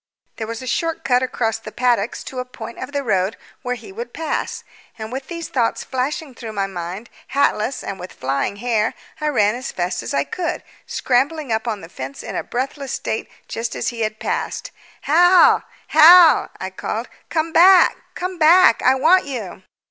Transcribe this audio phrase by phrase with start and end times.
[0.37, 3.75] There was a short cut across the paddocks to a point of the road where
[3.75, 4.63] he would pass;
[4.97, 9.53] and with these thoughts flashing through my mind, hatless and with flying hair, I ran
[9.53, 13.75] as fast as I could, scrambling up on the fence in a breathless state just
[13.75, 14.71] as he had passed.
[15.01, 17.07] "Hal, Hal!" I called.
[17.29, 18.81] "Come back, come back!
[18.81, 19.61] I want you."